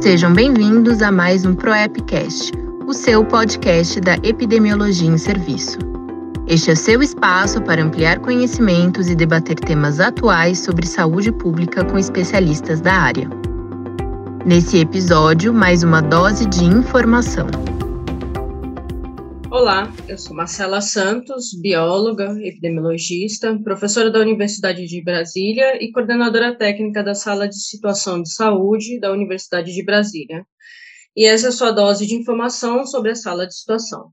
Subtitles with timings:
[0.00, 2.52] Sejam bem-vindos a mais um ProEpcast,
[2.86, 5.76] o seu podcast da epidemiologia em serviço.
[6.46, 11.98] Este é seu espaço para ampliar conhecimentos e debater temas atuais sobre saúde pública com
[11.98, 13.28] especialistas da área.
[14.46, 17.48] Nesse episódio, mais uma dose de informação.
[19.50, 27.02] Olá, eu sou Marcela Santos, bióloga, epidemiologista, professora da Universidade de Brasília e coordenadora técnica
[27.02, 30.46] da Sala de Situação de Saúde da Universidade de Brasília.
[31.16, 34.12] E essa é a sua dose de informação sobre a sala de situação.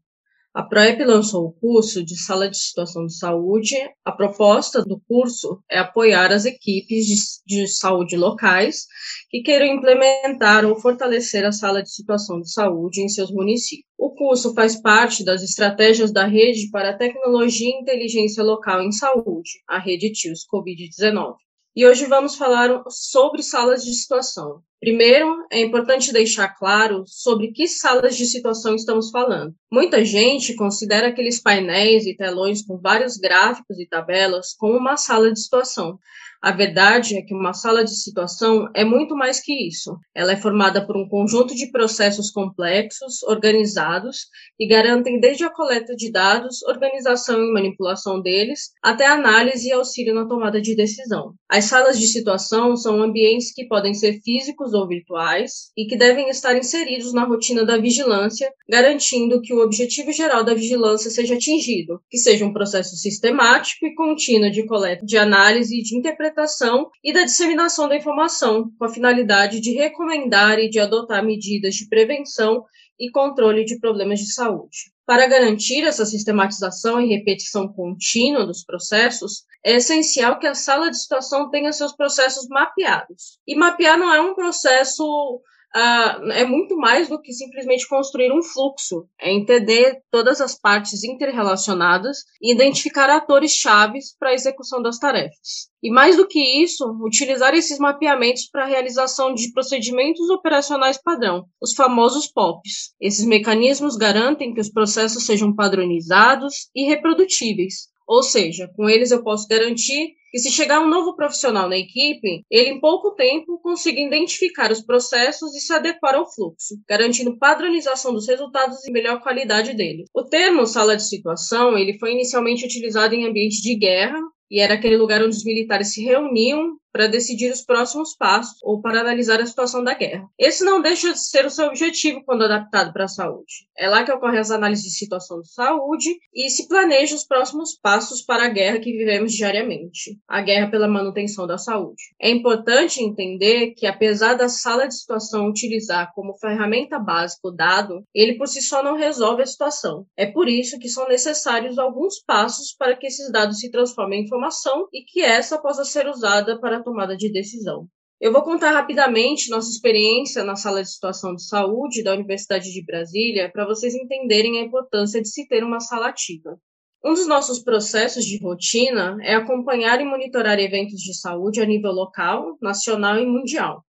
[0.56, 3.76] A PROEP lançou o curso de Sala de Situação de Saúde.
[4.06, 8.86] A proposta do curso é apoiar as equipes de, de, saúde locais
[9.30, 13.86] que queiram implementar ou fortalecer a Sala de Situação de Saúde em seus municípios.
[13.98, 18.94] O curso faz parte das estratégias da Rede para a Tecnologia e Inteligência Local em
[18.94, 21.36] Saúde, a Rede TIOS Covid-19.
[21.76, 24.62] E hoje vamos falar sobre salas de situação.
[24.86, 29.52] Primeiro, é importante deixar claro sobre que salas de situação estamos falando.
[29.74, 35.34] Muita gente considera aqueles painéis e telões com vários gráficos e tabelas como uma sala
[35.34, 35.98] de situação.
[36.46, 39.98] A verdade é que uma sala de situação é muito mais que isso.
[40.14, 45.96] Ela é formada por um conjunto de processos complexos, organizados, que garantem desde a coleta
[45.96, 51.34] de dados, organização e manipulação deles, até análise e auxílio na tomada de decisão.
[51.50, 56.30] As salas de situação são ambientes que podem ser físicos ou virtuais e que devem
[56.30, 62.02] estar inseridos na rotina da vigilância, garantindo que o objetivo geral da vigilância seja atingido,
[62.10, 67.24] que seja um processo sistemático e contínuo de coleta, de análise de interpretação e da
[67.24, 72.64] disseminação da informação, com a finalidade de recomendar e de adotar medidas de prevenção
[73.00, 74.95] e controle de problemas de saúde.
[75.06, 81.00] Para garantir essa sistematização e repetição contínua dos processos, é essencial que a sala de
[81.00, 83.40] situação tenha seus processos mapeados.
[83.48, 85.42] E mapear não é um processo
[85.76, 91.04] uh, é muito mais do que simplesmente construir um fluxo, é entender todas as partes
[91.04, 95.70] interrelacionadas e identificar atores chaves para a execução das tarefas.
[95.84, 101.46] E mais do que isso, utilizar esses mapeamentos para a realização de procedimentos operacionais padrão,
[101.62, 102.96] os famosos POPs.
[103.00, 109.24] Esses mecanismos garantem que os processos sejam padronizados e reprodutíveis, ou seja, com eles eu
[109.24, 114.02] posso garantir que se chegar um novo profissional na equipe, ele em pouco tempo consiga
[114.02, 119.74] identificar os processos e se adequar ao fluxo, garantindo padronização dos resultados e melhor qualidade
[119.74, 120.10] deles.
[120.14, 124.20] O termo sala de situação, ele foi inicialmente utilizado em ambiente de guerra,
[124.52, 128.80] e era aquele lugar onde os militares se reuniam para decidir os próximos passos ou
[128.80, 130.30] para analisar a situação da guerra.
[130.40, 133.68] Esse não deixa de ser o seu objetivo quando adaptado para a saúde.
[133.78, 137.78] É lá que ocorrem as análises de situação de saúde e se planeja os próximos
[137.78, 142.02] passos para a guerra que vivemos diariamente, a guerra pela manutenção da saúde.
[142.18, 148.06] É importante entender que apesar da sala de situação utilizar como ferramenta básica o dado,
[148.14, 150.06] ele por si só não resolve a situação.
[150.16, 154.24] É por isso que são necessários alguns passos para que esses dados se transformem em
[154.24, 157.90] informação e que essa possa ser usada para tomada de decisão.
[158.22, 162.86] Eu vou contar rapidamente nossa experiência na sala de situação de saúde da Universidade de
[162.86, 166.58] Brasília para vocês entenderem a importância de se ter uma sala ativa.
[167.04, 171.92] Um dos nossos processos de rotina é acompanhar e monitorar eventos de saúde a nível
[171.92, 173.84] local, nacional e mundial.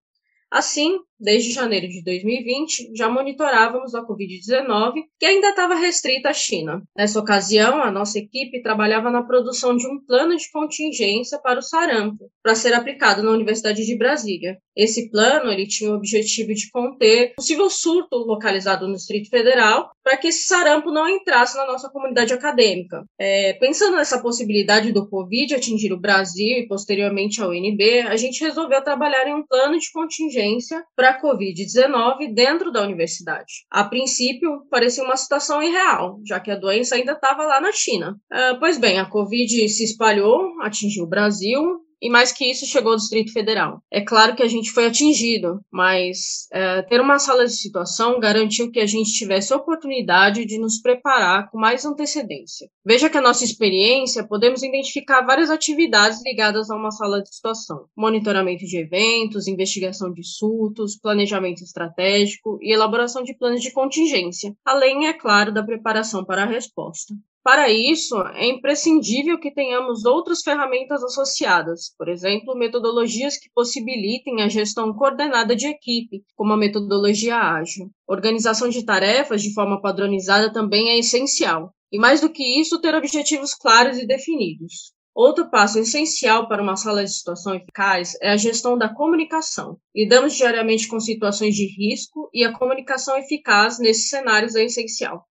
[0.51, 6.81] Assim, desde janeiro de 2020, já monitorávamos a Covid-19, que ainda estava restrita à China.
[6.95, 11.63] Nessa ocasião, a nossa equipe trabalhava na produção de um plano de contingência para o
[11.63, 14.57] sarampo, para ser aplicado na Universidade de Brasília.
[14.75, 20.17] Esse plano ele tinha o objetivo de conter possível surto localizado no Distrito Federal, para
[20.17, 23.03] que esse sarampo não entrasse na nossa comunidade acadêmica.
[23.19, 28.43] É, pensando nessa possibilidade do Covid atingir o Brasil e posteriormente a UNB, a gente
[28.43, 33.65] resolveu trabalhar em um plano de contingência para a Covid-19 dentro da universidade.
[33.69, 38.17] A princípio, parecia uma situação irreal, já que a doença ainda estava lá na China.
[38.31, 42.91] Uh, pois bem, a Covid se espalhou, atingiu o Brasil, e mais que isso chegou
[42.91, 43.81] ao Distrito Federal.
[43.91, 48.71] É claro que a gente foi atingido, mas é, ter uma sala de situação garantiu
[48.71, 52.69] que a gente tivesse oportunidade de nos preparar com mais antecedência.
[52.85, 57.85] Veja que a nossa experiência podemos identificar várias atividades ligadas a uma sala de situação:
[57.95, 65.07] monitoramento de eventos, investigação de surtos, planejamento estratégico e elaboração de planos de contingência, além,
[65.07, 67.13] é claro, da preparação para a resposta.
[67.47, 74.49] Para isso, é imprescindível que tenhamos outras ferramentas associadas, por exemplo, metodologias que possibilitem a
[74.49, 77.89] gestão coordenada de equipe, como a metodologia ágil.
[78.05, 81.71] Organização de tarefas de forma padronizada também é essencial.
[81.89, 84.91] E mais do que isso, ter objetivos claros e definidos.
[85.15, 89.77] Outro passo essencial para uma sala de situação eficaz é a gestão da comunicação.
[89.95, 95.25] Lidamos diariamente com situações de risco e a comunicação eficaz nesses cenários é essencial.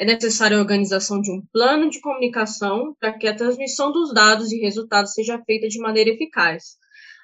[0.00, 4.50] É necessária a organização de um plano de comunicação para que a transmissão dos dados
[4.50, 6.78] e resultados seja feita de maneira eficaz.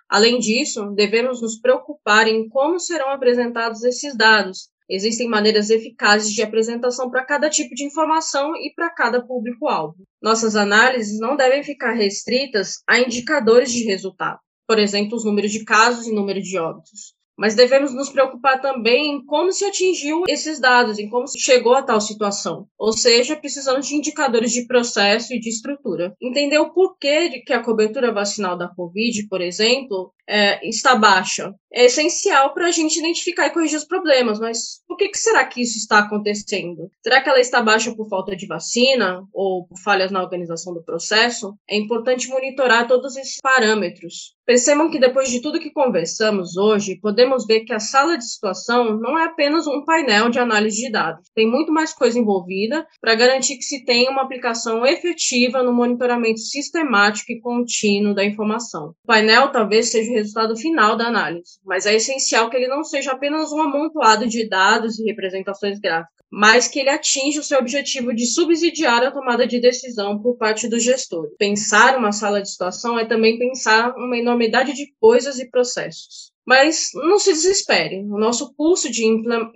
[0.07, 6.43] Além disso, devemos nos preocupar em como serão apresentados esses dados, Existem maneiras eficazes de
[6.43, 9.97] apresentação para cada tipo de informação e para cada público-alvo.
[10.23, 15.65] Nossas análises não devem ficar restritas a indicadores de resultado, por exemplo, os números de
[15.65, 20.59] casos e número de óbitos mas devemos nos preocupar também em como se atingiu esses
[20.59, 22.67] dados, em como se chegou a tal situação.
[22.79, 26.15] Ou seja, precisamos de indicadores de processo e de estrutura.
[26.21, 31.55] Entender o porquê de que a cobertura vacinal da Covid, por exemplo, é, está baixa.
[31.73, 35.45] É essencial para a gente identificar e corrigir os problemas, mas por que, que será
[35.45, 36.91] que isso está acontecendo?
[37.03, 40.83] Será que ela está baixa por falta de vacina ou por falhas na organização do
[40.83, 41.55] processo?
[41.69, 44.36] É importante monitorar todos esses parâmetros.
[44.47, 48.97] Percebam que depois de tudo que conversamos hoje, podemos ver que a sala de situação
[48.97, 51.29] não é apenas um painel de análise de dados.
[51.35, 56.39] Tem muito mais coisa envolvida para garantir que se tenha uma aplicação efetiva no monitoramento
[56.39, 58.95] sistemático e contínuo da informação.
[59.03, 62.85] O painel talvez seja o resultado final da análise, mas é essencial que ele não
[62.85, 67.59] seja apenas um amontoado de dados e representações gráficas mas que ele atinge o seu
[67.59, 71.31] objetivo de subsidiar a tomada de decisão por parte do gestor.
[71.39, 76.36] Pensar uma sala de situação é também pensar uma enormidade de coisas e processos.
[76.47, 78.05] Mas não se desespere.
[78.05, 79.05] O nosso curso de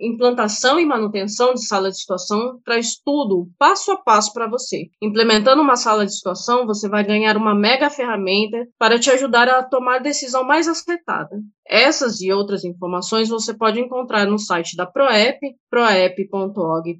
[0.01, 4.89] implantação e manutenção de sala de situação traz tudo passo a passo para você.
[5.01, 9.63] Implementando uma sala de situação, você vai ganhar uma mega ferramenta para te ajudar a
[9.63, 11.37] tomar a decisão mais acertada.
[11.65, 15.39] Essas e outras informações você pode encontrar no site da Proep,
[15.69, 16.95] proep.org.br.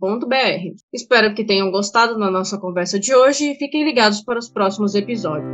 [0.94, 4.96] Espero que tenham gostado da nossa conversa de hoje e fiquem ligados para os próximos
[4.96, 5.52] episódios.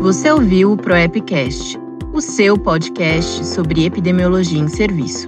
[0.00, 1.83] Você ouviu o Proepcast
[2.14, 5.26] o seu podcast sobre epidemiologia em serviço.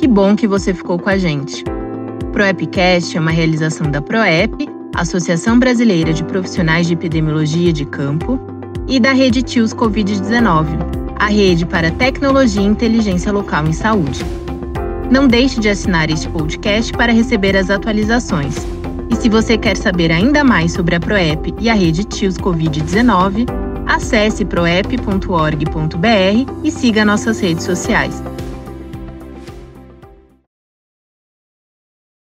[0.00, 1.62] Que bom que você ficou com a gente.
[2.32, 8.40] ProEpcast é uma realização da ProEp, Associação Brasileira de Profissionais de Epidemiologia de Campo,
[8.88, 10.66] e da Rede TIOS Covid-19,
[11.20, 14.18] a rede para tecnologia e inteligência local em saúde.
[15.12, 18.56] Não deixe de assinar este podcast para receber as atualizações.
[19.08, 23.63] E se você quer saber ainda mais sobre a ProEP e a rede TIOS Covid-19,
[23.86, 28.22] Acesse proep.org.br e siga nossas redes sociais.